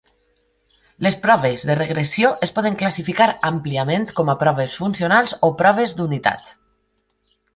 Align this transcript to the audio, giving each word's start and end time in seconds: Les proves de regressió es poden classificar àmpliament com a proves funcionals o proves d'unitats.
Les 1.07 1.17
proves 1.25 1.65
de 1.69 1.73
regressió 1.79 2.31
es 2.47 2.53
poden 2.55 2.79
classificar 2.79 3.27
àmpliament 3.51 4.09
com 4.21 4.33
a 4.33 4.37
proves 4.45 4.79
funcionals 4.85 5.35
o 5.49 5.53
proves 5.63 5.97
d'unitats. 6.01 6.57